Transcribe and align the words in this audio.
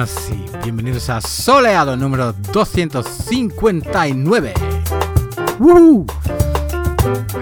y 0.00 0.48
bienvenidos 0.64 1.10
a 1.10 1.20
Soleado 1.20 1.94
número 1.94 2.32
259. 2.32 4.54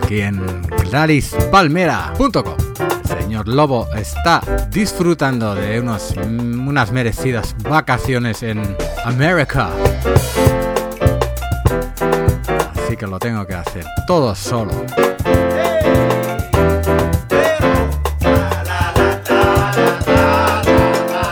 Aquí 0.02 0.20
en 0.20 0.45
gralispalmera.com. 0.91 2.56
El 2.80 3.23
señor 3.23 3.46
Lobo 3.46 3.86
está 3.95 4.41
disfrutando 4.73 5.55
de 5.55 5.79
unas 5.79 6.91
merecidas 6.91 7.55
vacaciones 7.62 8.42
en 8.42 8.77
América. 9.04 9.70
Así 12.74 12.96
que 12.96 13.06
lo 13.06 13.20
tengo 13.20 13.46
que 13.46 13.54
hacer 13.54 13.84
todo 14.09 14.34
solo. 14.34 14.73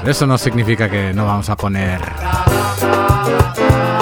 Eso 0.06 0.24
no 0.24 0.38
significa 0.38 0.88
que 0.88 1.12
no 1.12 1.27
vamos 1.27 1.51
a 1.51 1.56
poner 1.56 2.01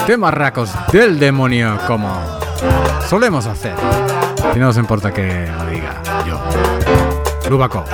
temarracos 0.07 0.71
del 0.93 1.19
demonio 1.19 1.79
como 1.87 2.15
solemos 3.09 3.47
hacer. 3.47 3.75
Si 4.53 4.59
no 4.59 4.69
os 4.69 4.77
importa 4.77 5.12
que 5.12 5.48
lo 5.51 5.67
diga 5.71 6.03
yo. 6.27 6.39
Lubaco. 7.48 7.85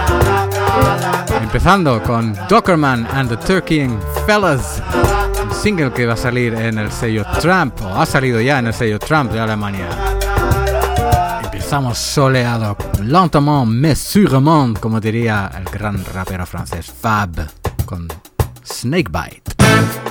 Empezando 1.40 2.02
con 2.02 2.36
Dockerman 2.48 3.06
and 3.12 3.28
the 3.28 3.36
Turkey 3.36 3.88
Fellas, 4.26 4.82
un 5.44 5.54
single 5.54 5.92
que 5.92 6.06
va 6.06 6.14
a 6.14 6.16
salir 6.16 6.54
en 6.54 6.78
el 6.78 6.90
sello 6.90 7.24
Trump, 7.40 7.80
o 7.82 7.94
ha 7.94 8.06
salido 8.06 8.40
ya 8.40 8.58
en 8.58 8.66
el 8.66 8.74
sello 8.74 8.98
Trump 8.98 9.30
de 9.30 9.38
Alemania. 9.38 9.86
Empezamos 11.44 11.96
soleado, 11.96 12.76
lentement 13.02 13.66
mais 13.66 13.98
sûrement, 13.98 14.76
como 14.80 15.00
diría 15.00 15.50
el 15.56 15.64
gran 15.64 16.04
rapero 16.12 16.44
francés 16.44 16.92
Fab 17.00 17.59
con 17.90 18.06
Snakebite. 18.62 20.09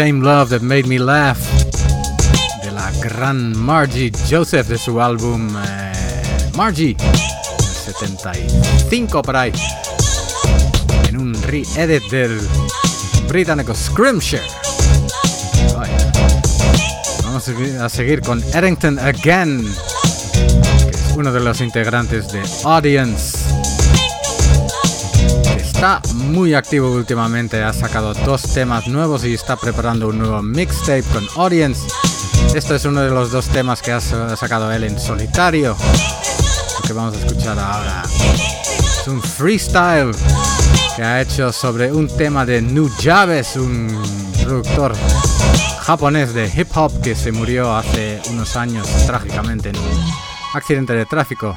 Same 0.00 0.24
Love 0.24 0.48
That 0.48 0.62
Made 0.62 0.84
Me 0.84 0.98
Laugh 0.98 1.36
de 2.62 2.70
la 2.72 2.90
gran 3.02 3.54
Margie 3.54 4.10
Joseph 4.30 4.66
de 4.66 4.78
su 4.78 4.98
álbum 4.98 5.54
eh, 5.62 5.92
Margie, 6.56 6.96
75 7.58 9.20
por 9.20 9.36
ahí, 9.36 9.52
en 11.06 11.18
un 11.18 11.34
re-edit 11.42 12.02
del 12.10 12.40
británico 13.28 13.74
Scrimshire. 13.74 14.42
Vamos 17.22 17.46
a 17.82 17.88
seguir 17.90 18.22
con 18.22 18.42
Eddington 18.54 18.98
Again, 18.98 19.62
que 20.32 20.90
es 20.96 21.14
uno 21.14 21.30
de 21.30 21.40
los 21.40 21.60
integrantes 21.60 22.32
de 22.32 22.40
Audience 22.64 23.39
está 25.80 26.02
muy 26.12 26.52
activo 26.52 26.92
últimamente, 26.92 27.62
ha 27.62 27.72
sacado 27.72 28.12
dos 28.12 28.42
temas 28.42 28.86
nuevos 28.86 29.24
y 29.24 29.32
está 29.32 29.56
preparando 29.56 30.08
un 30.08 30.18
nuevo 30.18 30.42
mixtape 30.42 31.04
con 31.04 31.26
Audience. 31.36 31.88
Este 32.54 32.76
es 32.76 32.84
uno 32.84 33.00
de 33.00 33.08
los 33.08 33.32
dos 33.32 33.48
temas 33.48 33.80
que 33.80 33.90
ha 33.90 33.98
sacado 33.98 34.70
él 34.70 34.84
en 34.84 35.00
solitario, 35.00 35.74
lo 36.76 36.86
que 36.86 36.92
vamos 36.92 37.14
a 37.16 37.24
escuchar 37.24 37.58
ahora. 37.58 38.02
Es 38.04 39.08
un 39.08 39.22
freestyle 39.22 40.14
que 40.96 41.02
ha 41.02 41.22
hecho 41.22 41.50
sobre 41.50 41.90
un 41.90 42.14
tema 42.14 42.44
de 42.44 42.60
Nujaves, 42.60 43.56
un 43.56 44.02
productor 44.44 44.94
japonés 45.80 46.34
de 46.34 46.52
hip 46.54 46.76
hop 46.76 47.00
que 47.00 47.14
se 47.14 47.32
murió 47.32 47.74
hace 47.74 48.20
unos 48.28 48.54
años 48.54 48.86
trágicamente 49.06 49.70
en 49.70 49.78
un 49.78 50.10
accidente 50.52 50.92
de 50.92 51.06
tráfico. 51.06 51.56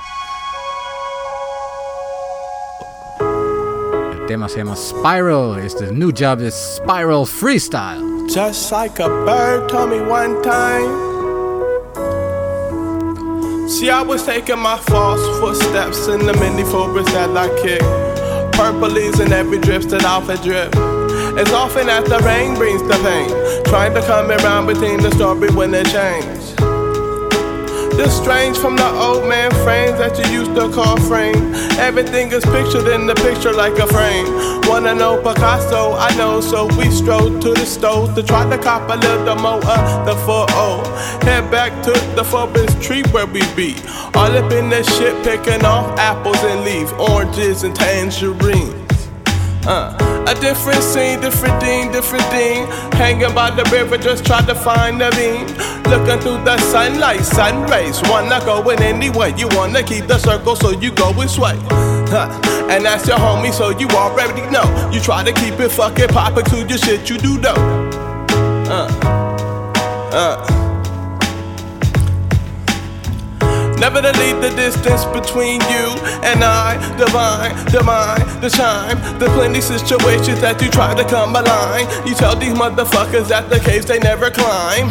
Tema 4.27 4.47
se 4.47 4.59
llama 4.59 4.75
Spiral. 4.75 5.59
Este 5.59 5.91
new 5.91 6.11
job 6.11 6.41
is 6.41 6.53
Spiral 6.53 7.25
Freestyle. 7.25 8.27
Just 8.27 8.71
like 8.71 8.99
a 8.99 9.09
bird 9.09 9.69
told 9.69 9.89
me 9.89 9.99
one 9.99 10.41
time. 10.41 11.13
See, 13.67 13.89
I 13.89 14.01
was 14.01 14.25
taking 14.25 14.59
my 14.59 14.77
false 14.77 15.21
footsteps 15.39 16.07
in 16.07 16.25
the 16.25 16.33
mini 16.33 16.63
phobia 16.63 17.03
that 17.03 17.35
I 17.35 17.47
kick. 17.61 17.81
Purplies 18.53 19.19
in 19.19 19.33
every 19.33 19.59
drift 19.59 19.89
that 19.89 20.05
I've 20.05 20.27
drip. 20.43 20.75
As 21.37 21.51
often 21.51 21.89
as 21.89 22.03
the 22.07 22.19
rain 22.19 22.55
brings 22.55 22.81
the 22.83 22.97
pain, 23.03 23.63
trying 23.65 23.93
to 23.95 24.01
come 24.01 24.29
around 24.29 24.67
between 24.67 25.01
the 25.01 25.11
story 25.11 25.49
when 25.55 25.73
it 25.73 25.87
change. 25.87 26.42
This 27.95 28.17
strange 28.17 28.57
from 28.57 28.75
the 28.75 28.89
old 28.89 29.29
man 29.29 29.51
frames 29.63 29.99
that 29.99 30.17
you 30.17 30.39
used 30.39 30.55
to 30.55 30.67
call 30.69 30.97
frame. 30.97 31.53
Everything 31.77 32.31
is 32.31 32.43
pictured 32.45 32.87
in 32.87 33.05
the 33.05 33.13
picture 33.15 33.53
like 33.53 33.77
a 33.77 33.87
frame. 33.87 34.25
Wanna 34.67 34.95
know 34.95 35.21
Picasso? 35.21 35.93
I 35.93 36.15
know, 36.17 36.41
so 36.41 36.65
we 36.77 36.89
strode 36.89 37.41
to 37.43 37.53
the 37.53 37.65
stove 37.65 38.15
to 38.15 38.23
try 38.23 38.49
to 38.49 38.57
cop 38.57 38.89
a 38.89 38.95
little 38.95 39.35
more 39.35 39.63
of 39.63 40.05
the 40.07 40.15
4 40.25 40.47
Head 41.23 41.51
back 41.51 41.71
to 41.83 41.91
the 42.15 42.23
forest 42.23 42.81
tree 42.81 43.03
where 43.11 43.27
we 43.27 43.41
be. 43.55 43.75
All 44.15 44.35
up 44.35 44.51
in 44.51 44.69
that 44.71 44.85
shit, 44.85 45.15
picking 45.23 45.63
off 45.63 45.97
apples 45.99 46.43
and 46.43 46.65
leaves, 46.65 46.91
oranges 46.93 47.63
and 47.63 47.75
tangerines. 47.75 48.82
Uh. 49.65 50.23
A 50.27 50.33
different 50.35 50.81
scene, 50.81 51.19
different 51.19 51.59
dean, 51.61 51.91
different 51.91 52.23
dean. 52.31 52.65
Hanging 52.93 53.33
by 53.35 53.51
the 53.51 53.63
river, 53.71 53.97
just 53.97 54.25
try 54.25 54.41
to 54.45 54.55
find 54.55 54.99
the 54.99 55.09
beam. 55.11 55.45
Looking 55.91 56.19
through 56.21 56.43
the 56.45 56.57
sunlight, 56.71 57.21
sun 57.21 57.69
rays. 57.69 58.01
Wanna 58.03 58.39
go 58.45 58.69
in 58.69 58.81
any 58.81 59.09
way. 59.09 59.33
You 59.37 59.49
wanna 59.49 59.83
keep 59.83 60.07
the 60.07 60.17
circle, 60.17 60.55
so 60.55 60.71
you 60.71 60.91
go 60.91 61.09
and 61.19 61.29
sway. 61.29 61.57
Huh. 62.07 62.29
And 62.69 62.85
that's 62.85 63.07
your 63.07 63.17
homie, 63.17 63.53
so 63.53 63.77
you 63.77 63.87
already 63.89 64.41
know. 64.49 64.63
You 64.91 65.01
try 65.01 65.23
to 65.23 65.33
keep 65.33 65.59
it 65.59 65.69
fucking 65.69 66.09
poppin' 66.09 66.45
to 66.45 66.65
your 66.67 66.77
shit 66.77 67.09
you 67.09 67.17
do 67.17 67.37
though. 67.37 67.53
Uh. 68.69 68.87
Uh. 70.13 70.62
Never 73.83 74.01
to 74.01 74.17
leave 74.17 74.39
the 74.39 74.49
distance 74.55 75.03
between 75.03 75.59
you 75.59 75.91
and 76.23 76.41
I. 76.41 76.79
Divine, 76.97 77.53
divine, 77.65 78.23
the 78.39 78.49
chime. 78.49 78.95
The 79.19 79.25
plenty 79.35 79.59
situations 79.59 80.39
that 80.39 80.61
you 80.61 80.69
try 80.69 80.95
to 80.95 81.03
come 81.03 81.35
align. 81.35 81.85
You 82.07 82.15
tell 82.15 82.33
these 82.33 82.53
motherfuckers 82.53 83.27
that 83.27 83.49
the 83.49 83.59
caves 83.59 83.85
they 83.85 83.99
never 83.99 84.31
climb. 84.31 84.87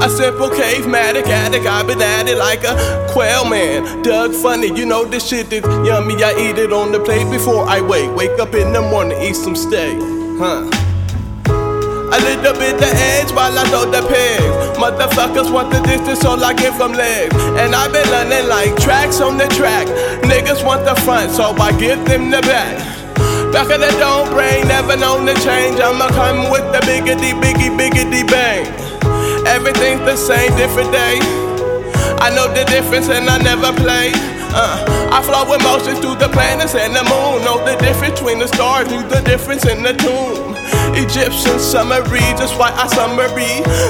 A 0.00 0.08
simple 0.08 0.48
cave-matic 0.48 1.26
addict, 1.26 1.66
I've 1.66 1.88
been 1.88 2.00
at 2.00 2.28
it 2.28 2.38
like 2.38 2.62
a 2.62 3.08
quail 3.10 3.50
man. 3.50 4.04
Doug 4.04 4.32
funny, 4.32 4.68
you 4.68 4.86
know 4.86 5.04
this 5.04 5.26
shit 5.26 5.52
is 5.52 5.64
yummy. 5.84 6.14
I 6.22 6.30
eat 6.38 6.56
it 6.56 6.72
on 6.72 6.92
the 6.92 7.00
plate 7.00 7.28
before 7.28 7.68
I 7.68 7.80
wake. 7.80 8.14
Wake 8.14 8.38
up 8.38 8.54
in 8.54 8.72
the 8.72 8.80
morning, 8.80 9.20
eat 9.20 9.34
some 9.34 9.56
steak. 9.56 9.98
Huh. 10.38 10.85
A 12.16 12.18
little 12.24 12.56
bit 12.56 12.78
the 12.80 12.88
edge 12.88 13.30
while 13.32 13.52
I 13.52 13.64
throw 13.68 13.84
the 13.84 14.00
pigs. 14.08 14.56
Motherfuckers 14.80 15.52
want 15.52 15.70
the 15.70 15.80
distance, 15.84 16.20
so 16.20 16.32
I 16.32 16.54
give 16.54 16.78
them 16.78 16.92
legs. 16.92 17.34
And 17.60 17.74
I've 17.74 17.92
been 17.92 18.08
learning 18.08 18.48
like 18.48 18.74
tracks 18.80 19.20
on 19.20 19.36
the 19.36 19.44
track. 19.48 19.86
Niggas 20.24 20.64
want 20.64 20.86
the 20.86 20.94
front, 21.04 21.30
so 21.32 21.52
I 21.60 21.76
give 21.76 22.02
them 22.06 22.30
the 22.30 22.40
back. 22.40 22.80
Back 23.52 23.68
of 23.68 23.84
the 23.84 23.92
dome 24.00 24.32
brain, 24.32 24.66
never 24.66 24.96
known 24.96 25.26
to 25.26 25.34
change. 25.44 25.76
I'ma 25.78 26.08
come 26.08 26.48
with 26.48 26.64
the 26.72 26.80
biggity, 26.88 27.36
biggie, 27.36 27.76
biggity 27.76 28.24
bang. 28.26 28.64
Everything's 29.46 30.00
the 30.08 30.16
same, 30.16 30.56
different 30.56 30.92
day. 30.92 31.20
I 32.24 32.32
know 32.34 32.48
the 32.48 32.64
difference 32.64 33.10
and 33.10 33.28
I 33.28 33.36
never 33.44 33.76
play. 33.76 34.35
Uh, 34.56 35.12
I 35.12 35.22
flow 35.22 35.44
with 35.48 35.62
motion 35.62 36.00
through 36.00 36.16
the 36.16 36.32
planets 36.32 36.74
and 36.74 36.96
the 36.96 37.04
moon. 37.04 37.44
Know 37.44 37.60
the 37.64 37.76
difference 37.76 38.18
between 38.18 38.38
the 38.38 38.48
stars, 38.48 38.88
knew 38.88 39.06
the 39.08 39.20
difference 39.20 39.66
in 39.66 39.82
the 39.82 39.92
tune. 39.92 40.56
Egyptian 40.96 41.60
summer 41.60 42.02
breeze, 42.08 42.38
that's 42.40 42.56
why 42.56 42.72
I. 42.72 42.86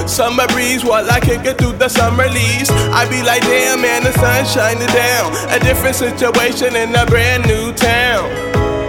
Summer 0.07 0.47
breeze 0.47 0.83
while 0.83 1.09
I 1.11 1.19
kick 1.19 1.45
it 1.45 1.57
through 1.57 1.77
the 1.77 1.87
summer 1.87 2.27
leaves. 2.27 2.69
I 2.71 3.07
be 3.09 3.21
like, 3.21 3.43
damn 3.43 3.81
man, 3.81 4.03
the 4.03 4.11
sun 4.13 4.45
shining 4.45 4.87
down. 4.87 5.31
A 5.53 5.59
different 5.59 5.95
situation 5.95 6.75
in 6.75 6.95
a 6.95 7.05
brand 7.05 7.45
new 7.45 7.71
town. 7.73 8.25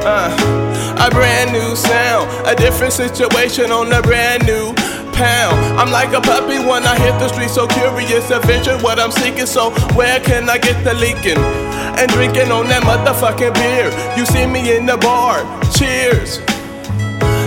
Uh, 0.07 0.33
a 0.99 1.11
brand 1.11 1.53
new 1.53 1.77
sound, 1.77 2.31
a 2.47 2.55
different 2.57 2.93
situation 2.93 3.71
on 3.71 3.93
a 3.93 4.01
brand 4.01 4.47
new 4.47 4.75
pound. 5.19 5.59
I'm 5.79 5.91
like 5.91 6.15
a 6.15 6.21
puppy 6.21 6.59
when 6.63 6.87
I 6.87 6.97
hit 6.99 7.19
the 7.19 7.29
street, 7.29 7.51
so 7.51 7.67
curious, 7.67 8.31
adventure 8.31 8.79
what 8.79 8.99
I'm 8.99 9.11
seeking. 9.11 9.47
So 9.47 9.71
where 9.99 10.21
can 10.21 10.49
I 10.49 10.59
get 10.59 10.83
the 10.85 10.95
leaking? 10.95 11.39
And 11.99 12.11
drinking 12.13 12.51
on 12.55 12.69
that 12.71 12.83
motherfucking 12.87 13.55
beer. 13.55 13.91
You 14.17 14.25
see 14.25 14.47
me 14.47 14.77
in 14.77 14.87
the 14.87 14.97
bar. 14.97 15.43
Cheers. 15.75 16.39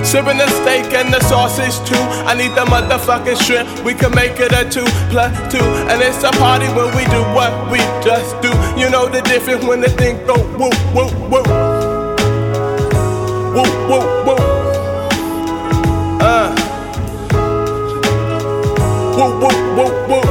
Sipping 0.03 0.37
the 0.37 0.49
steak 0.61 0.91
and 0.93 1.13
the 1.13 1.21
sausage 1.21 1.77
too. 1.87 2.03
I 2.27 2.35
need 2.35 2.51
the 2.51 2.65
motherfucking 2.67 3.39
shrimp. 3.41 3.85
We 3.85 3.93
can 3.93 4.13
make 4.13 4.39
it 4.39 4.51
a 4.51 4.67
two 4.69 4.85
plus 5.09 5.31
two. 5.51 5.63
And 5.87 6.01
it's 6.01 6.23
a 6.23 6.31
party 6.35 6.67
when 6.75 6.91
we 6.97 7.05
do 7.07 7.21
what 7.31 7.53
we 7.71 7.79
just 8.03 8.35
do. 8.41 8.51
You 8.75 8.89
know 8.89 9.07
the 9.07 9.21
difference 9.21 9.63
when 9.63 9.79
the 9.79 9.89
thing 9.89 10.17
go 10.27 10.35
oh, 10.35 10.43
woo, 10.59 10.71
woo, 10.93 11.09
woo. 11.31 11.43
Woo, 13.55 13.63
woo, 13.87 14.25
woo. 14.25 14.40
Woo, 19.21 19.37
woo, 19.37 19.75
woo, 19.77 19.93
woo. 20.09 20.21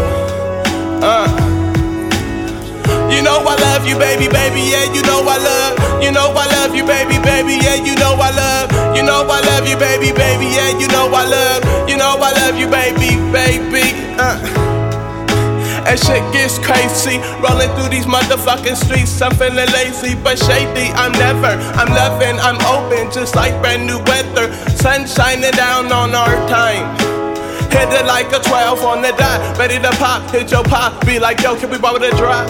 Uh. 0.98 1.30
You 3.06 3.22
know 3.22 3.38
I 3.46 3.54
love 3.62 3.86
you, 3.86 3.94
baby, 3.94 4.26
baby, 4.26 4.66
yeah, 4.66 4.90
you 4.90 5.02
know 5.06 5.22
I 5.22 5.38
love. 5.38 6.02
You 6.02 6.10
know 6.10 6.34
I 6.34 6.50
love 6.58 6.74
you, 6.74 6.82
baby, 6.82 7.22
baby, 7.22 7.62
yeah, 7.62 7.78
you 7.78 7.94
know 7.94 8.18
I 8.18 8.34
love. 8.34 8.96
You 8.96 9.04
know 9.04 9.22
I 9.30 9.46
love 9.46 9.68
you, 9.68 9.76
baby, 9.78 10.10
baby, 10.10 10.46
yeah, 10.50 10.74
you 10.74 10.88
know 10.88 11.06
I 11.06 11.22
love. 11.22 11.88
You 11.88 11.98
know 11.98 12.18
I 12.18 12.34
love 12.42 12.58
you, 12.58 12.66
baby, 12.66 13.14
baby. 13.30 13.94
Uh. 14.18 14.42
And 15.86 15.94
shit 15.94 16.26
gets 16.34 16.58
crazy, 16.58 17.22
rolling 17.38 17.70
through 17.78 17.94
these 17.94 18.06
motherfucking 18.06 18.74
streets. 18.74 19.22
I'm 19.22 19.30
feeling 19.38 19.70
lazy, 19.70 20.18
but 20.18 20.36
shady. 20.36 20.90
I'm 20.98 21.12
never, 21.12 21.54
I'm 21.78 21.94
loving, 21.94 22.42
I'm 22.42 22.58
open, 22.66 23.12
just 23.12 23.36
like 23.36 23.54
brand 23.62 23.86
new 23.86 24.02
weather. 24.10 24.50
Sun 24.82 25.06
shining 25.06 25.54
down 25.54 25.92
on 25.92 26.12
our 26.12 26.34
time. 26.50 27.09
Hit 27.70 27.88
it 27.92 28.06
like 28.06 28.26
a 28.32 28.40
12 28.40 28.82
on 28.84 29.02
the 29.02 29.12
dot, 29.12 29.56
ready 29.58 29.78
to 29.78 29.90
pop, 29.92 30.30
hit 30.30 30.50
your 30.50 30.64
pop, 30.64 31.04
be 31.06 31.18
like, 31.18 31.40
yo, 31.40 31.56
can 31.56 31.70
we 31.70 31.78
borrow 31.78 31.98
the 31.98 32.10
drop? 32.10 32.48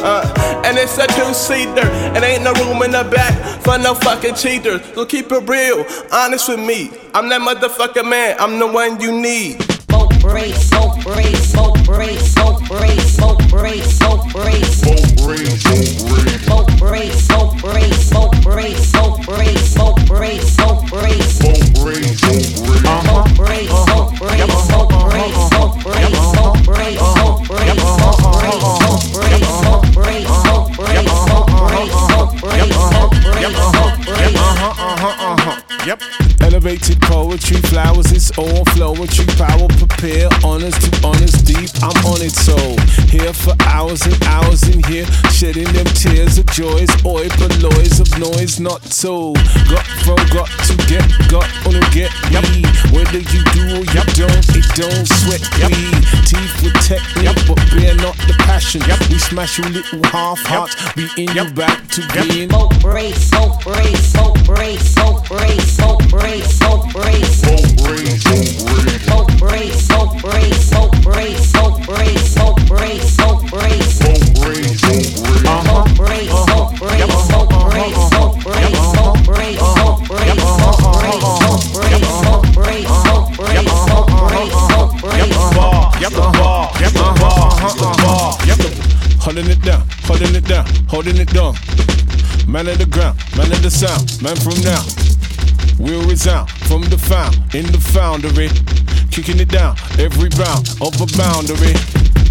Uh, 0.00 0.62
and 0.64 0.78
it's 0.78 0.96
a 0.96 1.06
two-seater, 1.08 1.86
and 2.14 2.24
ain't 2.24 2.44
no 2.44 2.52
room 2.64 2.82
in 2.82 2.92
the 2.92 3.04
back 3.10 3.34
for 3.62 3.76
no 3.78 3.94
fucking 3.94 4.34
cheaters. 4.36 4.80
So 4.94 5.04
keep 5.04 5.30
it 5.32 5.48
real, 5.48 5.84
honest 6.12 6.48
with 6.48 6.60
me. 6.60 6.90
I'm 7.14 7.28
that 7.28 7.40
motherfucking 7.40 8.08
man, 8.08 8.36
I'm 8.38 8.58
the 8.58 8.66
one 8.66 9.00
you 9.00 9.12
need. 9.12 9.60
Smoke 9.90 10.20
break, 10.20 10.54
smoke 10.54 11.02
break, 11.02 11.34
smoke 11.36 11.84
break, 11.84 12.18
smoke 12.20 12.62
break, 12.68 13.00
smoke 13.00 13.40
break, 13.48 13.82
smoke 13.82 14.22
break, 14.32 14.64
smoke 14.64 15.08
break, 15.18 15.46
smoke 15.46 15.88
break, 15.98 16.32
smoke 16.38 16.70
break, 16.78 17.12
smoke 17.12 17.60
break, 17.60 17.92
smoke 17.92 18.42
break, 18.42 18.76
smoke 18.76 19.26
break, 19.26 19.58
smoke 19.58 20.06
break, 20.06 20.40
smoke 20.42 20.86
break, 20.86 21.22
Yep. 35.88 36.37
Elevated 36.40 37.00
poetry, 37.02 37.56
flowers, 37.68 38.12
it's 38.12 38.30
all 38.38 38.64
flowetry. 38.72 39.26
Power, 39.36 39.68
prepare, 39.78 40.28
honors 40.44 40.78
to 40.78 40.90
honors 41.06 41.42
deep. 41.42 41.70
I'm 41.82 41.96
on 42.06 42.22
it, 42.22 42.32
so 42.32 42.56
here 43.08 43.32
for 43.32 43.54
hours 43.66 44.02
and 44.06 44.16
hours 44.24 44.66
in 44.68 44.82
here, 44.84 45.04
shedding 45.30 45.70
them 45.72 45.86
tears 45.98 46.38
of 46.38 46.46
joys, 46.46 46.90
oi, 47.04 47.28
alloys 47.28 48.00
of 48.00 48.08
noise, 48.18 48.60
not 48.60 48.82
so. 48.84 49.32
Got 49.68 49.86
from, 50.04 50.20
got 50.32 50.48
to 50.66 50.74
get, 50.86 51.04
got 51.28 51.46
on 51.66 51.74
to 51.74 51.84
get 51.90 52.10
yep. 52.30 52.42
me. 52.54 52.62
Whether 52.94 53.20
you 53.20 53.42
do 53.52 53.62
or 53.76 53.84
you 53.84 53.98
yep. 53.98 54.06
don't, 54.16 54.44
it 54.54 54.66
don't 54.78 55.06
sweat 55.06 55.42
yep. 55.58 55.70
me. 55.70 55.90
Teeth 56.24 56.54
with 56.62 56.78
technique, 56.86 57.34
yep. 57.34 57.36
but 57.46 57.58
bear 57.74 57.94
not 57.96 58.16
the 58.26 58.34
passion. 58.46 58.80
Yep. 58.86 59.10
We 59.10 59.18
smash 59.18 59.58
your 59.58 59.68
little 59.68 60.02
half 60.04 60.40
hearts, 60.46 60.74
we 60.96 61.10
in 61.16 61.34
yep. 61.34 61.48
you 61.48 61.54
back 61.54 61.88
to 61.88 62.00
yep. 62.14 62.28
being. 62.28 62.50
Soap 62.50 62.84
race, 62.84 63.30
soap 63.30 63.66
race, 63.66 64.12
soap 64.12 64.48
race, 64.48 64.94
soap 64.94 65.30
race, 65.30 65.76
soap 65.76 66.12
race 66.12 66.27
holding 90.18 90.34
it 90.34 90.44
down, 90.48 90.66
holding 90.88 91.16
it 91.16 91.28
down. 91.32 91.54
Man 92.50 92.66
of 92.66 92.78
the 92.78 92.86
ground, 92.86 93.18
man 93.36 93.52
of 93.52 93.62
the 93.62 93.70
sound, 93.70 94.20
man 94.22 94.36
from 94.36 94.60
now. 94.64 95.17
We'll 95.78 96.02
resound 96.08 96.50
from 96.66 96.82
the 96.90 96.98
found, 96.98 97.38
in 97.54 97.64
the 97.70 97.78
foundry. 97.78 98.50
Kicking 99.10 99.38
it 99.38 99.48
down 99.48 99.76
every 99.98 100.28
round 100.34 100.74
of 100.82 100.98
a 100.98 101.06
boundary. 101.16 101.74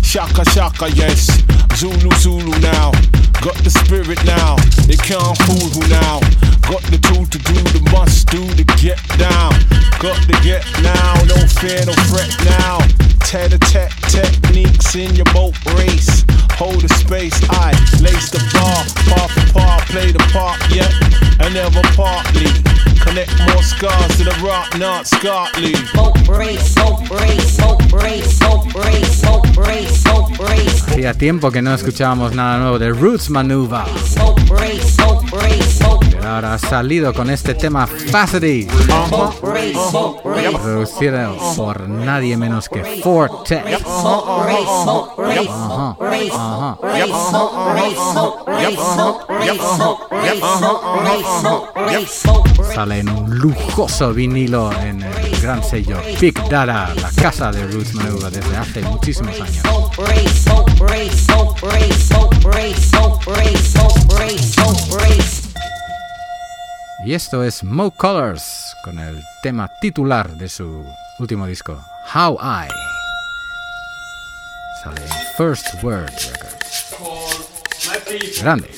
Shaka 0.03 0.43
shaka, 0.51 0.91
yes. 0.91 1.31
Zulu 1.75 2.11
Zulu 2.19 2.59
now. 2.59 2.91
Got 3.39 3.55
the 3.63 3.71
spirit 3.71 4.19
now. 4.25 4.57
They 4.83 4.99
can't 4.99 5.37
fool 5.47 5.71
who 5.71 5.87
now. 5.87 6.19
Got 6.67 6.83
the 6.91 6.99
tool 6.99 7.25
to 7.25 7.37
do 7.39 7.55
the 7.71 7.89
must 7.91 8.27
do 8.27 8.43
to 8.43 8.63
get 8.83 8.99
down. 9.15 9.55
Got 10.03 10.19
to 10.27 10.35
get 10.43 10.67
now. 10.83 11.15
No 11.23 11.39
fear, 11.47 11.85
no 11.87 11.93
fret 12.11 12.27
now. 12.43 12.83
Tet 13.23 13.53
a 13.53 13.59
tet 13.59 13.91
techniques 14.11 14.95
in 14.95 15.15
your 15.15 15.27
boat 15.31 15.55
race. 15.75 16.25
Hold 16.57 16.81
the 16.81 16.89
space, 16.89 17.37
I 17.49 17.69
lace 18.01 18.31
the 18.31 18.41
bar, 18.53 18.81
par 19.05 19.29
for 19.29 19.45
par, 19.53 19.79
play 19.85 20.11
the 20.11 20.19
part 20.33 20.57
yet, 20.73 20.91
and 21.39 21.53
never 21.53 21.81
partly. 21.93 22.49
Connect 23.05 23.29
more 23.45 23.61
scars 23.61 24.17
to 24.17 24.23
the 24.23 24.35
rock, 24.43 24.75
not 24.77 25.05
break, 26.25 26.57
Hacía 30.87 31.13
tiempo 31.13 31.51
que 31.51 31.61
no 31.61 31.75
escuchábamos 31.75 32.33
nada 32.33 32.57
nuevo 32.57 32.79
de 32.79 32.89
Roots 32.89 33.29
Manuva. 33.29 33.85
ahora 36.23 36.53
ha 36.53 36.57
salido 36.57 37.13
con 37.13 37.29
este 37.29 37.55
tema 37.55 37.87
Facety, 37.87 38.67
producido 40.61 41.37
por 41.55 41.87
nadie 41.87 42.37
menos 42.37 42.69
que 42.69 42.83
Fortex. 43.03 43.83
Sale 52.73 52.99
en 52.99 53.09
un 53.09 53.37
lujoso 53.37 54.13
vinilo 54.13 54.71
en 54.81 55.01
el 55.01 55.41
gran 55.41 55.63
sello 55.63 55.97
Big 56.19 56.35
Data, 56.49 56.93
la 56.95 57.11
casa 57.11 57.51
de 57.51 57.67
Ruth 57.67 57.93
Maneuver 57.93 58.31
desde 58.31 58.57
hace 58.57 58.81
muchísimos 58.81 59.39
años. 59.41 59.63
Y 67.07 67.13
esto 67.13 67.41
es 67.41 67.63
Mo 67.63 67.91
Colors 67.91 68.75
con 68.83 68.99
el 68.99 69.23
tema 69.41 69.71
titular 69.79 70.35
de 70.35 70.49
su 70.49 70.85
último 71.19 71.47
disco, 71.47 71.81
How 72.13 72.33
I. 72.33 72.67
Sale 74.83 74.99
en 74.99 75.07
First 75.37 75.81
Word 75.81 76.11
Records. 76.11 76.95
Grande. 78.41 78.69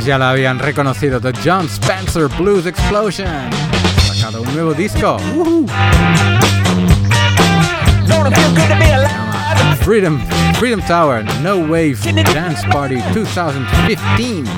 Ya 0.00 0.16
la 0.16 0.30
habían 0.30 0.58
reconocido, 0.58 1.20
The 1.20 1.32
John 1.44 1.66
Spencer 1.66 2.26
Blues 2.38 2.64
Explosion. 2.64 3.28
Sacado 4.00 4.40
un 4.40 4.54
nuevo 4.54 4.72
disco. 4.72 5.18
Freedom, 9.84 10.18
Freedom 10.58 10.80
Tower, 10.86 11.24
No 11.42 11.56
Wave 11.56 11.96
Dance 12.32 12.66
Party 12.68 13.02
2015. 13.12 14.50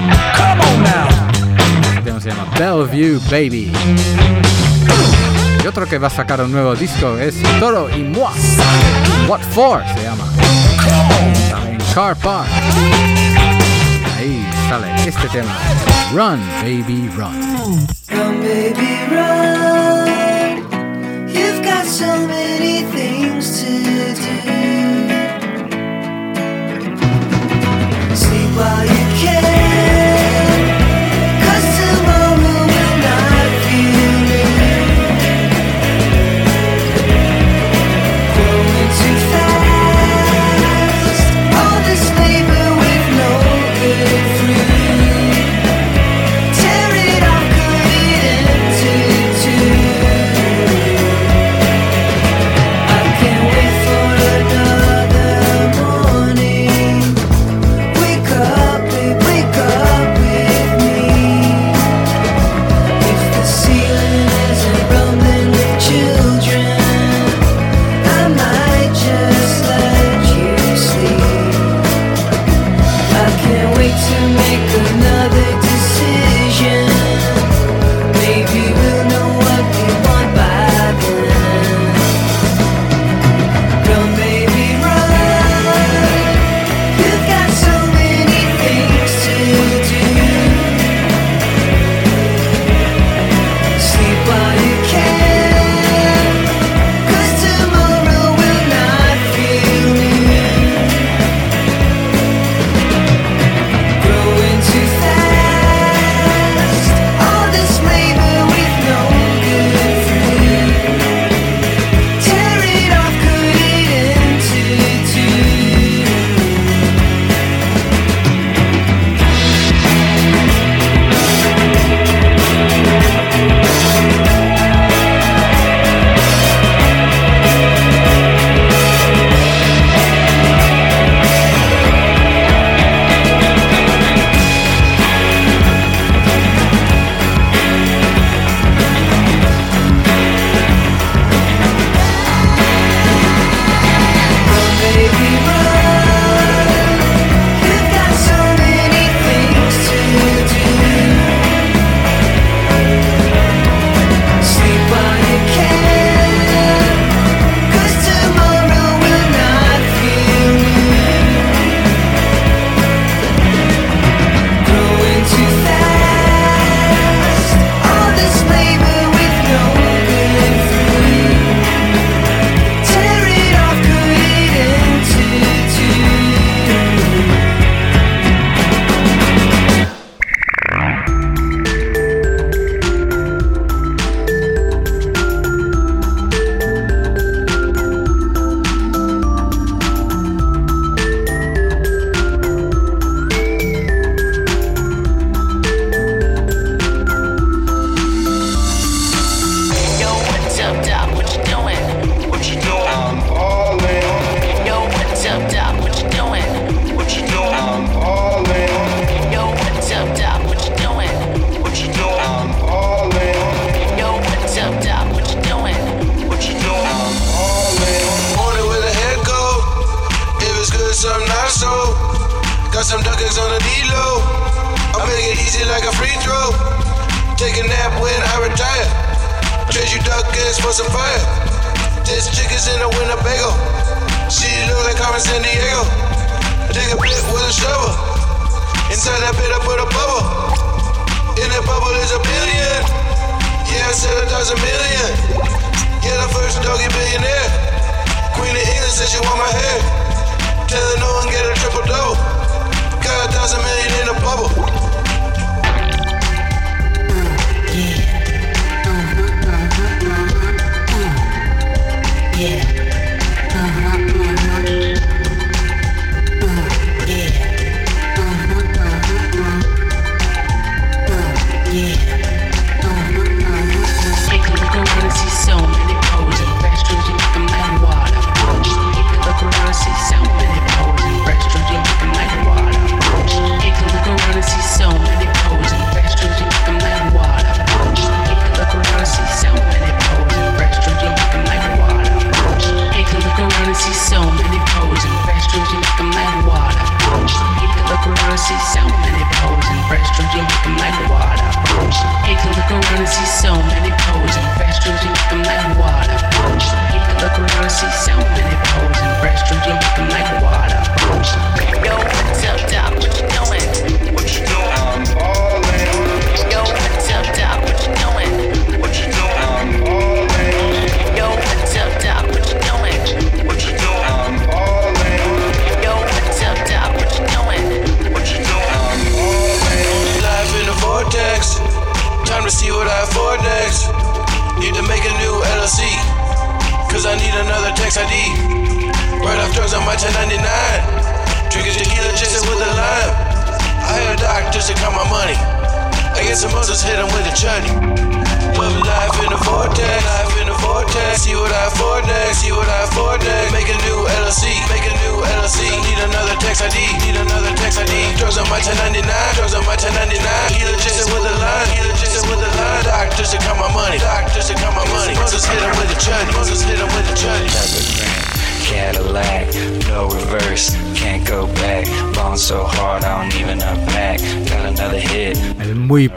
Este 1.96 2.20
se 2.20 2.30
llama 2.30 2.46
Bellevue 2.56 3.18
Baby. 3.28 3.72
Y 5.64 5.66
otro 5.66 5.86
que 5.86 5.98
va 5.98 6.06
a 6.06 6.10
sacar 6.10 6.40
un 6.42 6.52
nuevo 6.52 6.76
disco 6.76 7.18
es 7.18 7.42
Toro 7.58 7.88
y 7.90 8.02
Moi. 8.04 8.30
What 9.26 9.40
For 9.40 9.82
se 9.96 10.04
llama. 10.04 10.24
Car 11.92 12.14
Park 12.16 12.48
sale 14.80 14.94
este 15.06 15.28
tema. 15.28 15.56
Run, 16.12 16.40
baby, 16.62 17.08
run. 17.16 17.86
Run, 18.10 18.40
baby, 18.40 18.98
run. 19.10 20.08
You've 21.28 21.62
got 21.64 21.86
so 21.86 22.26
many 22.26 22.82
things 22.92 23.60
to 23.60 23.66
do. 23.66 23.94
Sleep 28.14 28.50
while 28.56 28.84
you 28.84 29.04
another 29.26 29.53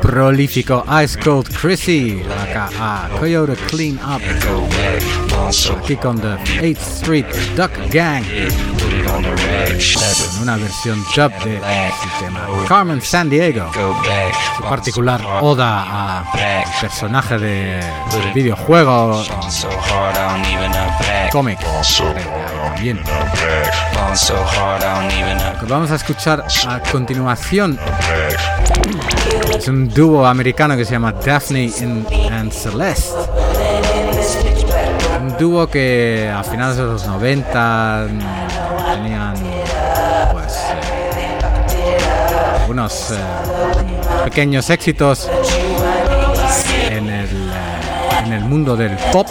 prolífico 0.01 0.83
Ice 1.03 1.19
Cold 1.19 1.47
Chrissy, 1.55 2.21
acá 2.23 2.69
a 2.79 3.09
Coyote 3.19 3.55
Clean 3.67 3.95
Up, 3.95 4.21
aquí 5.77 5.95
con 5.95 6.19
The 6.19 6.37
8th 6.61 6.77
Street 6.77 7.25
Duck 7.55 7.71
Gang, 7.91 8.23
en 8.25 8.47
una 10.41 10.57
versión 10.57 11.03
dub 11.15 11.31
de 11.43 11.59
su 12.01 12.23
tema. 12.23 12.47
Carmen 12.67 13.01
San 13.01 13.29
Diego, 13.29 13.71
su 14.57 14.63
particular 14.63 15.21
oda 15.41 16.19
a 16.19 16.23
personaje 16.81 17.37
de 17.37 17.79
videojuego, 18.33 19.23
cómic, 21.31 21.59
que 25.59 25.65
vamos 25.67 25.91
a 25.91 25.95
escuchar 25.95 26.45
a 26.67 26.79
continuación 26.91 27.79
es 29.57 29.67
un 29.67 29.89
dúo 29.89 30.25
americano 30.25 30.77
que 30.77 30.85
se 30.85 30.91
llama 30.91 31.11
Daphne 31.13 31.71
and, 32.31 32.51
Celeste. 32.51 33.17
Un 35.19 35.35
dúo 35.37 35.67
que 35.67 36.31
a 36.33 36.43
finales 36.43 36.77
de 36.77 36.83
los 36.83 37.07
90 37.07 38.07
mm, 38.07 38.93
tenían 38.93 39.33
pues 40.31 40.53
eh, 41.73 41.97
unos 42.69 43.11
eh, 43.11 43.15
pequeños 44.25 44.69
éxitos 44.69 45.27
en 46.89 47.09
el, 47.09 47.25
eh, 47.25 48.25
en 48.25 48.33
el 48.33 48.43
mundo 48.45 48.75
del 48.75 48.95
pop. 49.11 49.27